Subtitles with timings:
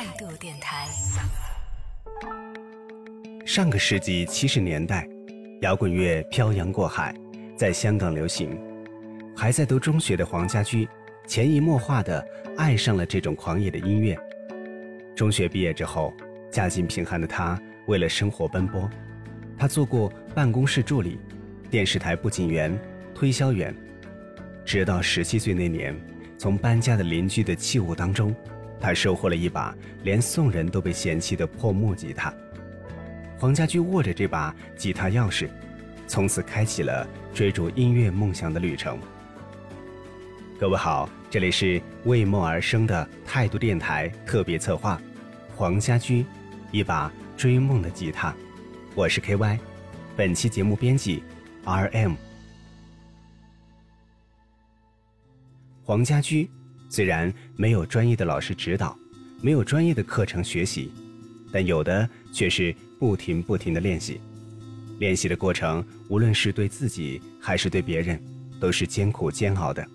[0.00, 0.86] 态度电台。
[3.44, 5.06] 上个世纪七十年代，
[5.60, 7.14] 摇滚乐漂洋过海，
[7.54, 8.58] 在香港流行。
[9.36, 10.88] 还在读中学的黄家驹，
[11.26, 12.26] 潜移默化的
[12.56, 14.18] 爱上了这种狂野的音乐。
[15.14, 16.14] 中学毕业之后，
[16.50, 18.88] 家境贫寒的他为了生活奔波，
[19.58, 21.20] 他做过办公室助理、
[21.68, 22.74] 电视台布景员、
[23.14, 23.76] 推销员，
[24.64, 25.94] 直到十七岁那年，
[26.38, 28.34] 从搬家的邻居的器物当中，
[28.80, 32.32] 他收获了一把连送人都被嫌弃的破木吉他。
[33.38, 35.48] 黄家驹握着这把吉他钥匙，
[36.06, 38.98] 从此开启了追逐音乐梦想的旅程。
[40.58, 45.00] 各位好，这里是为梦而生的态度电台特别策划，
[45.56, 46.26] 黄家驹，
[46.70, 48.34] 一把追梦的吉他，
[48.94, 49.58] 我是 K Y，
[50.16, 51.22] 本期节目编辑
[51.64, 52.12] R M。
[55.82, 56.50] 黄家驹
[56.90, 58.98] 虽然没有专业的老师指导，
[59.40, 60.92] 没有专业的课程学习，
[61.52, 64.20] 但有的却是不停不停的练习。
[64.98, 68.20] 练习的过程，无论是对自己还是对别人，
[68.58, 69.86] 都是艰苦煎熬的。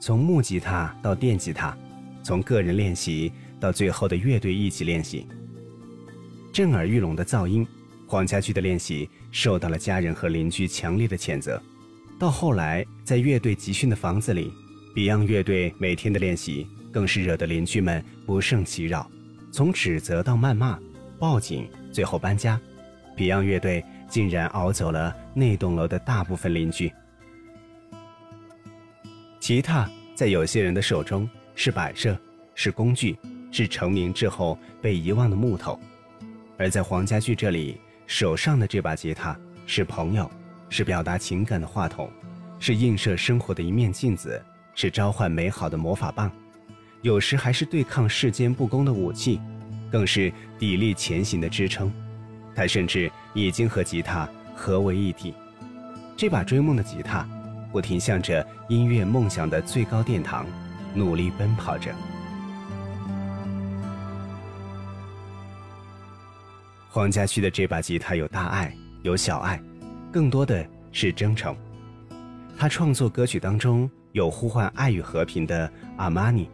[0.00, 1.78] 从木吉他到电吉他，
[2.24, 5.26] 从个人练习到最后的乐队一起练习。
[6.52, 7.64] 震耳欲聋的噪音，
[8.04, 11.62] 黄家驹的练习受到了家人和邻居强烈的谴责。
[12.18, 14.52] 到后来，在乐队集训的房子里
[14.94, 19.10] ，Beyond 乐队每天的练习更是惹得邻居们不胜其扰。
[19.52, 20.78] 从指责到谩骂、
[21.18, 22.60] 报警，最后搬家
[23.16, 26.92] ，Beyond 乐队竟然熬走了那栋楼的大部分邻居。
[29.38, 32.16] 吉他在有些人的手中是摆设，
[32.54, 33.18] 是工具，
[33.50, 35.78] 是成名之后被遗忘的木头；
[36.58, 40.30] 而在黄家驹这里，手上的这把吉他是朋友，
[40.68, 42.08] 是表达情感的话筒，
[42.58, 44.40] 是映射生活的一面镜子，
[44.82, 46.32] 是召唤美好的魔法棒，
[47.02, 49.38] 有时还是对抗世间不公的武器，
[49.92, 51.92] 更是砥砺前行的支撑。
[52.54, 55.34] 他甚至已经和吉他合为一体。
[56.16, 57.28] 这把追梦的吉他。
[57.70, 60.46] 不停向着音乐梦想的最高殿堂
[60.94, 61.94] 努力奔跑着。
[66.88, 69.62] 黄家驹的这把吉他有大爱，有小爱，
[70.10, 71.54] 更多的是真诚。
[72.58, 76.44] 他创作歌曲当中有呼唤爱与和平的《阿玛尼》，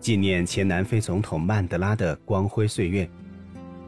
[0.00, 3.08] 纪念前南非总统曼德拉的光辉岁月，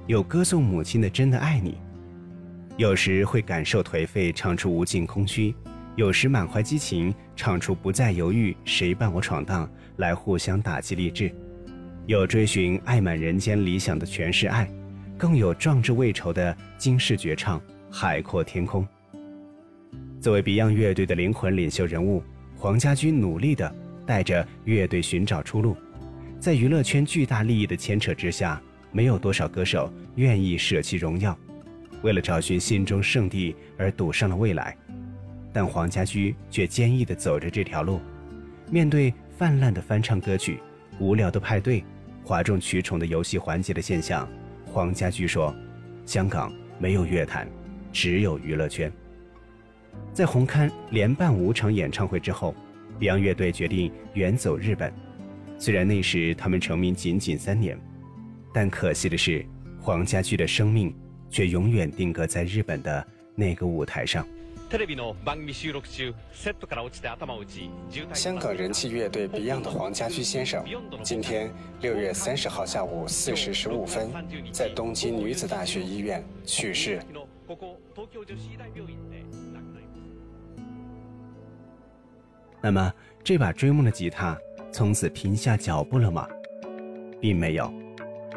[0.06, 1.72] 有歌颂母亲的《真的爱你》，
[2.76, 5.54] 有时会感受颓废，唱出无尽空虚。
[5.96, 11.28] 有时满怀激情，唱出不再犹豫，谁伴我闯荡，来互相打击励志；
[12.06, 14.70] 有追寻爱满人间理想的全是爱，
[15.18, 17.60] 更有壮志未酬的惊世绝唱，
[17.90, 18.86] 海阔天空。
[20.20, 22.22] 作为 Beyond 乐队的灵魂领袖人物，
[22.60, 25.74] 黄家驹努力地带着乐队寻找出路。
[26.38, 28.60] 在娱乐圈巨大利益的牵扯之下，
[28.92, 31.36] 没有多少歌手愿意舍弃荣耀，
[32.02, 34.76] 为了找寻心中圣地而赌上了未来。
[35.54, 37.98] 但黄家驹却坚毅地走着这条路，
[38.70, 40.60] 面对泛滥的翻唱歌曲、
[40.98, 41.82] 无聊的派对、
[42.22, 44.28] 哗众取宠的游戏环节的现象，
[44.66, 45.54] 黄家驹说
[46.04, 47.48] ：“香港没有乐坛，
[47.90, 48.92] 只有娱乐圈。”
[50.12, 52.54] 在红勘连办五场演唱会之后
[52.98, 54.92] ，Beyond 乐队决定远走日本。
[55.58, 57.78] 虽然那时他们成名仅仅三年，
[58.52, 59.44] 但可惜的是，
[59.80, 60.94] 黄家驹的生命
[61.30, 64.26] 却永远定格在日本的那个舞台上。
[68.14, 70.64] 香港人气乐队 Beyond 的黄家驹先生，
[71.02, 71.50] 今天
[71.80, 74.10] 六月三十号下午四时十五分，
[74.52, 77.00] 在东京女子大学医院去世。
[82.62, 82.92] 那么，
[83.24, 84.38] 这把追梦的吉他
[84.70, 86.28] 从此停下脚步了吗？
[87.20, 87.72] 并没有。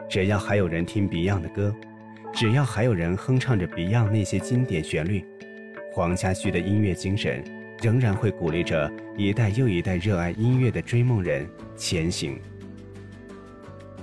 [0.10, 1.76] 只要还有人听 Beyond 的歌，
[2.34, 5.26] 只要还有人哼唱着 Beyond 那些经典旋律。
[5.92, 7.44] 黄家驹的音乐精神
[7.82, 12.40] 仍然会鼓励着一代又一代热爱音乐的追梦人前行。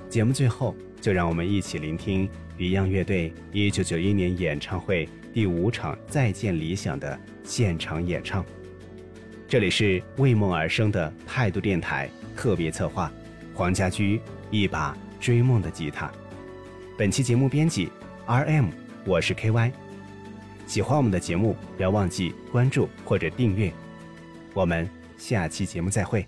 [0.09, 2.29] 节目最后，就让我们一起聆听
[2.59, 8.45] Beyond 乐队1991年演唱会第五场《再见理想》的现场演唱。
[9.51, 13.11] 这里是为梦而生的态度电台特别策划，
[13.53, 16.09] 黄家驹一把追梦的吉他。
[16.97, 17.91] 本期节目编辑
[18.27, 18.67] R M，
[19.05, 19.73] 我是 K Y。
[20.69, 23.73] 喜欢我们的节目，不要忘记关注或者订阅。
[24.55, 24.89] 我们
[25.19, 26.25] 下期节目再会。